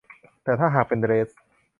[0.43, 1.29] แต่ถ้าหากเป็นเดรส